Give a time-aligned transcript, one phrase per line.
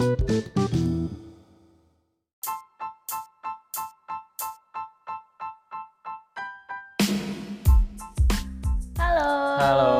[0.00, 0.16] Halo.
[9.60, 9.92] Halo.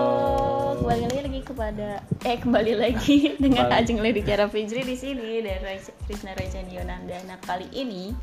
[0.80, 3.68] Kembali lagi kepada eh kembali lagi dengan.
[3.68, 5.60] Ajeng Lady Tiara Fijri di sini dan
[6.08, 7.20] Krisna Rajani Yonanda.
[7.28, 8.16] Nah, kali ini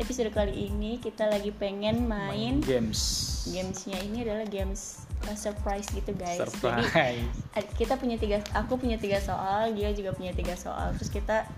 [0.00, 6.12] episode kali ini kita lagi pengen main games gamesnya ini adalah games uh, surprise gitu
[6.12, 6.36] guys.
[6.36, 10.94] Jadi surprise ad- kita punya tiga, aku punya tiga soal, dia juga punya tiga soal.
[10.94, 11.48] Terus kita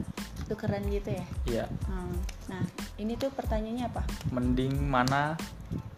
[0.47, 1.25] tukeran gitu ya.
[1.47, 2.17] iya Hmm.
[2.47, 2.63] Nah,
[2.97, 4.03] ini tuh pertanyaannya apa?
[4.29, 5.39] mending mana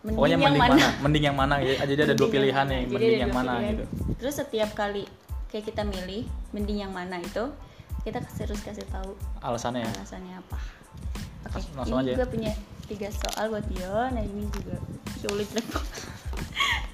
[0.04, 0.74] Mending pokoknya yang mending mana?
[0.76, 0.88] mana?
[1.00, 3.72] mending yang mana ya jadi ada dua pilihan nih Jadi mending ada yang mana pilihan.
[3.72, 3.84] gitu
[4.20, 5.02] Terus setiap kali
[5.48, 7.44] kayak kita milih mending yang mana itu,
[8.02, 10.58] kita terus kasih tahu alasannya ya alasannya apa.
[11.48, 12.14] Oke, langsung ini aja.
[12.20, 12.52] gue punya
[12.84, 13.88] tiga soal buat Dio.
[14.12, 14.76] Nah ini juga
[15.16, 16.11] sulit banget.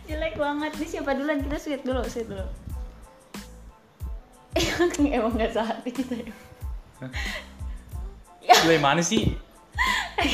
[0.09, 0.73] Jelek banget.
[0.81, 1.39] Ini siapa duluan?
[1.45, 2.47] Kita sweet dulu, sweet dulu.
[5.15, 6.33] Emang nggak sehati kita ya.
[8.67, 9.39] lu yang mana sih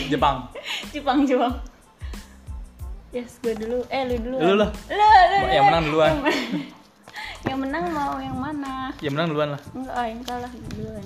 [0.08, 0.48] Jepang
[0.94, 1.60] Jepang, Jepang.
[3.12, 3.84] Yes, gue dulu.
[3.92, 4.36] Eh, lu dulu.
[4.40, 4.70] Lu lah.
[4.88, 5.46] Lu, lu, lu.
[5.52, 6.08] Yang menang duluan.
[6.08, 6.66] Yang, men-
[7.44, 8.90] yang menang mau yang mana?
[9.04, 11.04] ya menang duluan lah Enggak, ah, yang kalah duluan.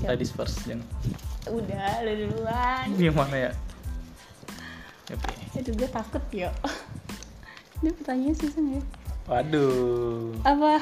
[0.00, 0.08] Siap.
[0.08, 0.80] ladies first jangan
[1.44, 2.86] Udah, lu duluan.
[2.96, 3.52] yang mana ya
[5.12, 6.48] oke Aduh, gue takut ya.
[7.84, 8.84] Ini pertanyaannya susah nggak ya?
[9.24, 10.80] waduh Apa?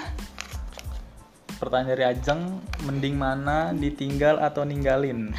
[1.59, 2.43] pertanyaan dari Ajeng
[2.83, 5.31] mending mana ditinggal atau ninggalin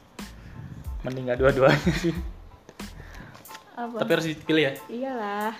[1.02, 2.14] mending nggak dua-duanya sih
[3.74, 3.94] Apa?
[3.98, 5.54] tapi harus dipilih ya Iyalah.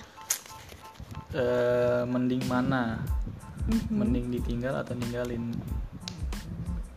[1.31, 2.99] Eh, mending mana
[3.71, 3.95] Mhm.
[3.95, 5.55] mending ditinggal atau ninggalin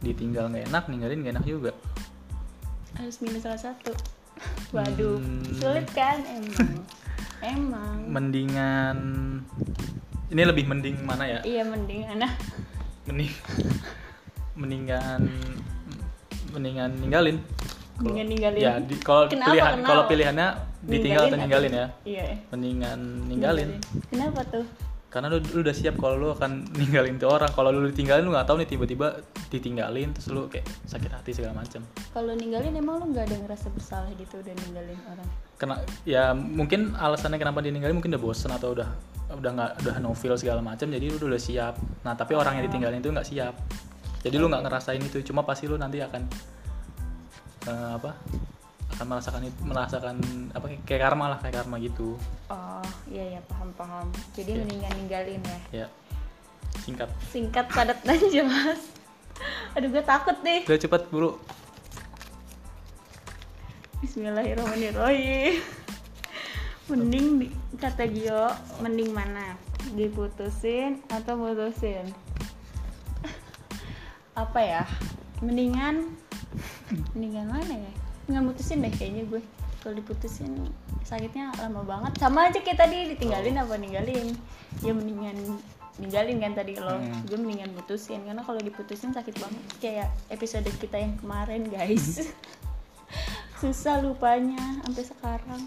[0.01, 1.71] ditinggal nggak enak ninggalin nggak enak juga
[2.93, 3.89] Harus milih salah satu.
[4.73, 5.45] Waduh, Hmm.
[5.57, 6.81] sulit kan emang.
[7.45, 7.97] emang.
[8.07, 8.97] mendingan
[10.29, 12.31] ini lebih mending mana ya Iya mending anak.
[13.05, 13.31] mending
[14.53, 15.21] mendingan
[16.49, 17.37] mendingan ninggalin
[17.93, 18.59] Mendingan ninggalin.
[18.59, 20.47] ya di, kalau Kenapa, pilihan kalau pilihannya
[20.83, 22.25] ditinggal atau atau- ninggalin ya Iya.
[22.49, 23.69] mendingan ninggalin
[24.09, 24.65] Kenapa tuh?
[25.13, 27.53] Karena lu, lu udah siap kalau lu akan ninggalin tuh orang.
[27.53, 29.21] Kalau lu ditinggalin lu nggak tahu nih tiba-tiba
[29.53, 33.69] ditinggalin terus lu kayak sakit hati segala macam Kalau ninggalin emang lu nggak ada ngerasa
[33.69, 35.29] bersalah gitu udah ninggalin orang?
[35.53, 38.89] kena ya mungkin alasannya kenapa dia ninggalin mungkin udah bosen atau udah
[39.37, 41.77] udah nggak udah no feel segala macam jadi lu udah siap.
[42.01, 43.53] Nah tapi orang yang ditinggalin itu nggak siap.
[44.25, 45.21] Jadi lu nggak ngerasain itu.
[45.21, 46.21] Cuma pasti lu nanti akan
[47.69, 48.17] eh, apa
[48.97, 50.15] akan merasakan merasakan
[50.57, 52.17] apa kayak karma lah kayak karma gitu.
[52.49, 52.72] Oh
[53.09, 54.07] iya ya paham paham.
[54.33, 54.59] Jadi Oke.
[54.65, 55.59] mendingan ninggalin ya.
[55.83, 55.87] ya
[56.81, 58.81] singkat Singkat padat dan jelas.
[59.77, 60.61] Aduh gue takut deh.
[60.65, 61.37] udah cepet buru
[64.03, 65.63] Bismillahirrahmanirrahim.
[66.91, 67.47] Mending di,
[67.79, 68.51] kata Gio,
[68.83, 69.55] mending mana?
[69.95, 72.11] Diputusin atau putusin?
[74.43, 74.83] Apa ya?
[75.39, 76.11] Mendingan
[77.15, 77.91] mendingan mana ya?
[78.27, 79.41] Nggak mutusin deh kayaknya gue.
[79.83, 80.71] Kalau diputusin
[81.03, 82.15] sakitnya lama banget.
[82.17, 84.31] Sama aja kayak tadi ditinggalin apa ninggalin.
[84.79, 85.35] Ya mendingan
[85.99, 86.95] ninggalin kan tadi lo.
[86.95, 87.27] Hmm.
[87.27, 89.63] Gue mendingan mutusin karena kalau diputusin sakit banget.
[89.77, 92.23] Kayak episode kita yang kemarin, guys.
[93.61, 95.61] susah lupanya sampai sekarang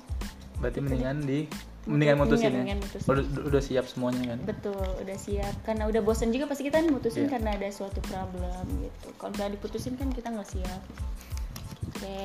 [0.60, 1.48] berarti mendingan di
[1.88, 3.08] mendingan mutusin ya Mendingan mutusin.
[3.08, 7.24] udah, udah siap semuanya kan betul udah siap karena udah bosen juga pasti kita mutusin
[7.24, 7.38] Iya.
[7.38, 10.80] karena ada suatu problem gitu kalau udah diputusin kan kita nggak siap
[11.96, 12.20] oke.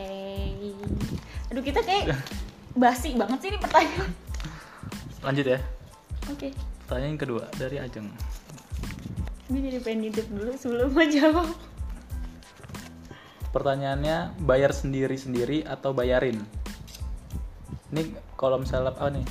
[1.56, 2.20] Aduh kita kayak
[2.76, 4.12] basi banget sih ini pertanyaan.
[5.24, 5.60] Lanjut ya.
[6.28, 6.52] Oke.
[6.88, 8.12] Pertanyaan yang kedua dari Ajeng.
[9.52, 11.72] Ini jadi pengen nitip dulu sebelum mau jawab
[13.52, 16.40] pertanyaannya bayar sendiri sendiri atau bayarin?
[17.92, 19.28] Ini kalau misalnya apa nih?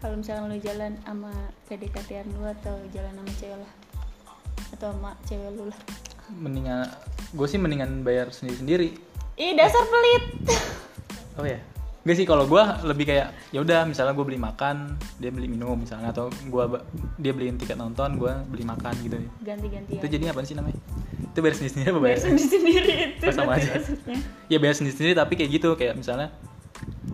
[0.00, 1.32] Kalau misalnya lu jalan sama
[1.68, 3.72] PDKT lu atau jalan sama cewek lah.
[4.72, 5.80] Atau sama cewek lu lah.
[6.32, 6.88] Mendingan
[7.36, 8.88] gue sih mendingan bayar sendiri sendiri
[9.34, 10.24] ih dasar pelit.
[11.34, 11.60] Oh ya
[12.00, 15.76] Gak sih kalau gue lebih kayak ya udah misalnya gue beli makan dia beli minum
[15.76, 19.20] misalnya atau gua ba- dia beliin tiket nonton gue beli makan gitu.
[19.38, 20.00] Ganti-gantian.
[20.00, 20.80] Itu jadinya apa sih namanya?
[21.22, 23.70] Itu bayar sendiri sendiri apa bayar bayar sendiri sendiri itu Oh, sama aja.
[23.70, 24.16] maksudnya.
[24.48, 26.32] ya bayar sendiri sendiri tapi kayak gitu kayak misalnya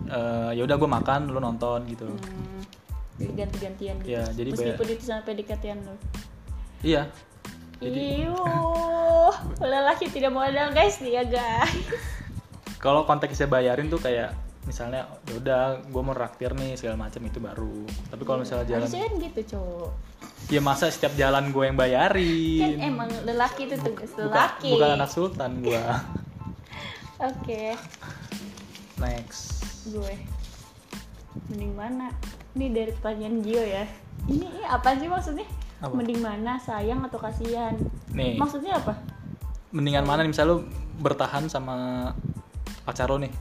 [0.07, 2.07] eh, ya udah gue makan lu nonton gitu.
[2.07, 2.63] Hmm,
[3.19, 4.07] jadi ganti-gantian gitu.
[4.07, 5.93] Iya, jadi Meskipun itu sama PDKT-an lo.
[6.79, 7.11] iya.
[7.77, 8.33] Jadi Iuh,
[9.59, 11.73] lelaki tidak modal guys dia guys.
[12.77, 17.39] kalau konteksnya bayarin tuh kayak misalnya ya udah gue mau raktir nih segala macam itu
[17.39, 19.91] baru tapi kalau misalnya jalan Harusnya kan gitu cowok.
[20.51, 24.71] ya masa setiap jalan gue yang bayarin Kan emang lelaki itu tugas bukan, lelaki.
[24.75, 25.79] bukan anak sultan gue
[27.17, 27.73] Oke,
[29.01, 30.13] next gue.
[31.49, 32.13] Mending mana?
[32.53, 33.89] Ini dari pertanyaan Gio ya.
[34.29, 35.49] Ini, ini apa sih maksudnya?
[35.81, 35.97] Apa?
[35.97, 37.73] Mending mana sayang atau kasihan?
[38.13, 39.01] nih Maksudnya apa?
[39.71, 40.31] Mendingan mana nih?
[40.31, 40.59] Misalnya lu
[41.01, 42.09] bertahan sama
[42.87, 43.33] pacar lu nih.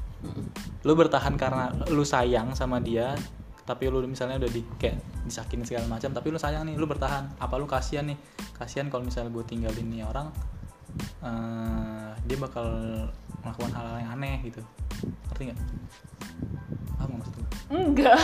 [0.82, 3.14] Lu bertahan karena lu sayang sama dia
[3.66, 7.34] tapi lu misalnya udah di kayak disakitin segala macam tapi lu sayang nih lu bertahan.
[7.38, 8.18] Apa lu kasihan nih?
[8.54, 10.30] Kasihan kalau misalnya gue tinggalin nih orang
[11.22, 12.66] eh, dia bakal
[13.42, 14.62] melakukan hal-hal yang aneh gitu.
[15.30, 15.60] Ngerti nggak?
[17.02, 17.34] Apa maksud
[17.70, 18.18] enggak.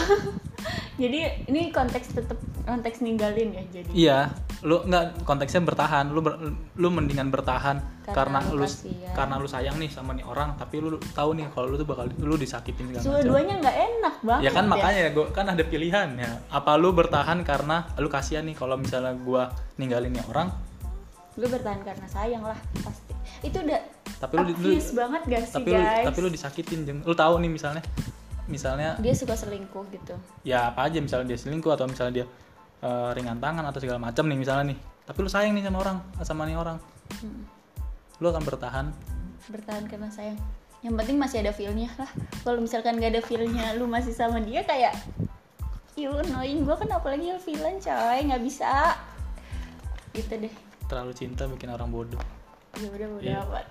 [1.02, 1.18] Jadi
[1.50, 4.18] ini konteks tetap konteks ninggalin ya jadi Iya,
[4.62, 6.38] lu nggak konteksnya bertahan, lu ber-
[6.72, 9.12] lu mendingan bertahan Karena karena, lu lu kasihan.
[9.12, 12.06] karena lu sayang nih sama nih orang, tapi lu tahu nih kalau lu tuh bakal
[12.12, 13.10] lu disakitin segala macam.
[13.12, 16.30] dua-duanya nggak enak banget Ya kan makanya gua kan ada pilihan ya.
[16.48, 20.50] Apa lu bertahan karena lu kasihan nih kalau misalnya gua ninggalin nih orang,
[21.32, 23.12] gue bertahan karena sayang lah pasti
[23.42, 23.80] itu udah
[24.20, 26.98] Tapi lu- lu- banget gak sih tapi lu guys tapi lu disakitin, Jeng.
[27.02, 27.82] Lu tahu nih misalnya
[28.44, 32.26] misalnya dia suka selingkuh gitu ya apa aja misalnya dia selingkuh atau misalnya dia
[32.82, 34.78] eh, ringan tangan atau segala macam nih misalnya nih.
[35.06, 35.96] Tapi lu sayang nih sama orang,
[36.26, 36.78] sama nih orang.
[37.22, 37.42] Hmm.
[38.18, 38.86] Lu akan bertahan
[39.50, 40.38] bertahan karena sayang
[40.82, 42.10] yang penting masih ada feelnya lah
[42.46, 44.94] kalau misalkan gak ada feelnya lu masih sama dia kayak
[45.98, 48.94] you annoying gue kan apalagi yang feelan coy nggak bisa
[50.14, 50.54] gitu deh
[50.86, 52.20] terlalu cinta bikin orang bodoh.
[52.76, 53.40] ya udah udah Iya.
[53.48, 53.66] amat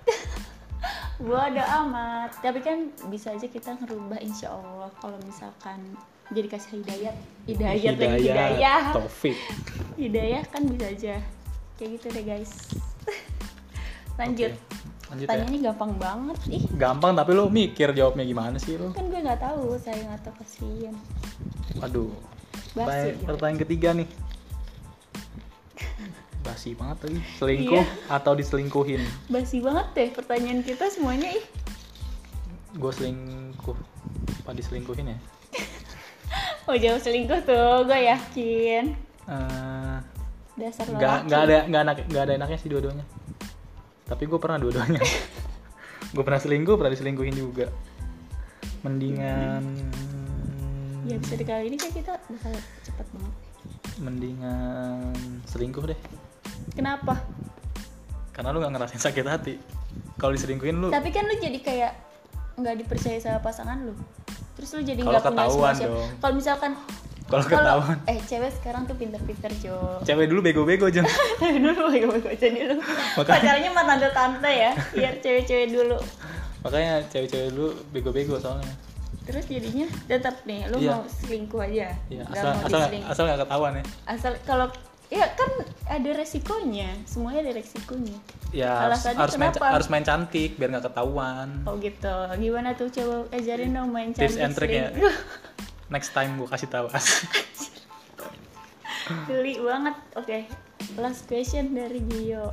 [1.28, 5.94] bodo amat tapi kan bisa aja kita ngerubah insya Allah kalau misalkan
[6.32, 9.36] jadi kasih hidayat hidayat lagi hidayah Taufik.
[9.94, 11.14] hidayah kan bisa aja
[11.76, 12.52] kayak gitu deh guys
[14.20, 14.80] lanjut Oke,
[15.12, 15.36] Lanjut ya.
[15.36, 18.88] Tanyanya gampang banget ih Gampang tapi lu mikir jawabnya gimana sih lu?
[18.90, 20.96] kan gue nggak tahu sayang atau kasihan
[21.74, 22.08] Waduh.
[22.72, 23.28] Basi Pertanyaan, gitu.
[23.28, 24.08] pertanyaan ketiga nih.
[26.42, 27.20] Basi banget lagi.
[27.36, 28.08] Selingkuh Iya.
[28.10, 29.02] atau diselingkuhin?
[29.28, 31.44] basi banget deh pertanyaan kita semuanya ih
[32.72, 33.76] Gue selingkuh.
[34.40, 35.18] Apa diselingkuhin ya?
[36.70, 39.98] Oh jauh selingkuh tuh gue yakin Eh,
[40.58, 43.06] dasar nggak nggak ada nggak enak nggak ada enaknya sih dua-duanya.
[44.02, 44.98] Tapi gue pernah dua-duanya.
[46.14, 47.70] gue pernah selingkuh, pernah diselingkuhin juga.
[48.82, 49.62] Mendingan
[51.02, 52.54] ya bisa dikali ini kayak kita bakal
[52.86, 53.34] cepet banget
[53.98, 55.10] mendingan
[55.50, 55.98] selingkuh deh.
[56.78, 57.18] kenapa
[58.30, 59.54] Karena lu nggak ngerasain sakit hati.
[60.16, 61.92] Kalau diselingkuhin lu tapi kan lu jadi kayak
[62.56, 63.94] nggak dipercaya sama pasangan lu
[64.62, 66.72] terus lu jadi nggak punya ketahuan siapa kalau misalkan
[67.24, 67.96] Kalau ketahuan.
[68.04, 71.02] eh cewek sekarang tuh pinter-pinter Jo cewek dulu bego-bego jeng.
[71.64, 75.98] dulu bego-bego dulu Makanya- pacarnya mah tante-tante ya biar cewek-cewek dulu
[76.62, 78.70] Makanya cewek-cewek dulu bego-bego soalnya.
[79.22, 80.92] terus jadinya tetap nih lu Iya.
[80.92, 83.84] mau selingkuh aja Iya, asal mau asal asal nggak ketahuan ya.
[84.06, 84.66] asal kalau
[85.12, 85.50] ya kan
[85.92, 86.96] ada resikonya.
[87.04, 88.16] Semuanya ada resikonya.
[88.56, 89.76] Ya harus Alasannya harus main, kenapa?
[89.76, 91.48] harus main cantik biar nggak ketahuan.
[91.68, 92.16] oh gitu.
[92.40, 92.88] Gimana tuh?
[92.88, 94.88] Coba ajarin dong main Tips cantik and trick ya.
[95.92, 96.88] Next time gua kasih tahu.
[99.28, 99.96] geli banget.
[100.16, 100.48] Oke
[100.98, 102.52] last question dari Gio.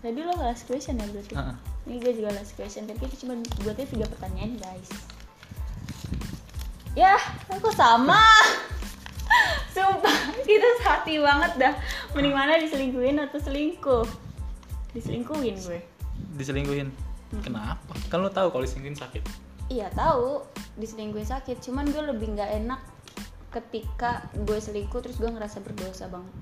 [0.00, 1.34] Tadi lo last question ya berarti?
[1.36, 1.56] Heeh.
[1.88, 2.88] ini gue juga last question.
[2.88, 4.90] Tapi kita cuma buatnya tiga pertanyaan guys.
[6.96, 7.20] Ya
[7.52, 8.20] aku sama.
[9.74, 10.18] Sumpah
[10.50, 11.74] kita hati banget dah.
[12.18, 14.06] Mending mana diselingkuhin atau selingkuh?
[14.90, 15.80] Diselingkuhin gue.
[16.34, 16.90] Diselingkuhin.
[17.46, 17.94] Kenapa?
[18.10, 19.22] Kan lu tahu kalau diselingkuhin sakit.
[19.70, 20.42] iya tahu.
[20.82, 21.62] Diselingkuhin sakit.
[21.62, 22.80] Cuman gue lebih nggak enak
[23.54, 26.34] ketika gue selingkuh terus gue ngerasa berdosa banget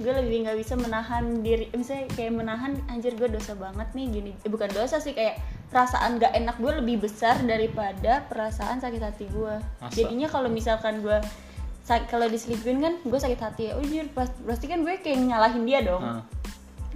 [0.00, 1.68] gue lebih nggak bisa menahan diri.
[1.76, 4.32] Misalnya kayak menahan anjir gue dosa banget nih gini.
[4.40, 5.36] Eh, bukan dosa sih kayak
[5.68, 9.54] perasaan gak enak gue lebih besar daripada perasaan sakit hati gue.
[9.92, 11.20] Jadinya kalau misalkan gue
[11.82, 16.00] kalau diselingkuhin kan gue sakit hati ya ujur pasti kan gue kayak nyalahin dia dong
[16.00, 16.22] Heeh.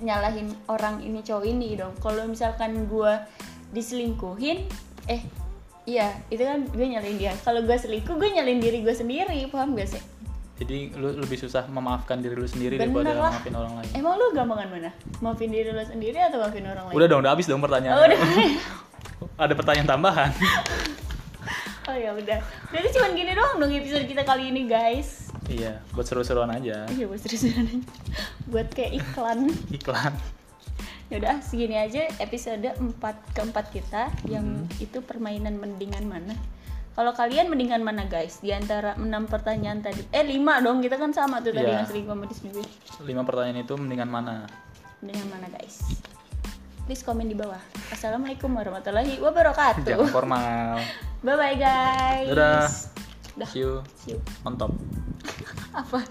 [0.00, 3.12] nyalahin orang ini cowok ini dong kalau misalkan gue
[3.70, 4.66] diselingkuhin
[5.06, 5.20] eh
[5.84, 9.74] iya itu kan gue nyalain dia kalau gue selingkuh gue nyalain diri gue sendiri paham
[9.74, 10.02] gak sih
[10.54, 13.32] Jadi lu lebih susah memaafkan diri lu sendiri Bener daripada lah.
[13.34, 13.90] maafin orang lain.
[13.92, 17.32] emang lu gampangan mana maafin diri lu sendiri atau maafin orang lain Udah dong, udah
[17.34, 17.92] habis dong pertanyaan.
[17.92, 18.18] oh udah
[19.44, 20.30] Ada pertanyaan tambahan.
[21.84, 22.38] oh ya udah
[22.68, 26.88] berarti cuma gini doang dong episode kita kali ini guys iya, buat seru-seruan aja.
[26.88, 27.76] iya buat seriusan aja.
[28.46, 30.12] buat kayak iklan Iklan.
[31.06, 32.96] ya udah segini aja episode 4
[33.32, 34.68] keempat kita yang Hmm.
[34.80, 36.32] itu permainan mendingan mana
[36.94, 41.12] kalau kalian mendingan mana guys di antara 6 pertanyaan tadi eh 5 dong kita kan
[41.12, 41.84] sama tuh tadi Iya.
[41.84, 42.70] yang sama diselingkuhin
[43.02, 44.48] Lima pertanyaan itu mendingan mana?
[44.98, 45.84] mendingan mana guys
[46.84, 50.76] please komen di bawah assalamualaikum warahmatullahi wabarakatuh Jangan formal.
[51.20, 52.68] bye bye guys Dadah.
[53.34, 53.48] Dah.
[53.50, 54.18] See you See you.
[54.44, 54.70] on top.
[55.74, 56.06] apa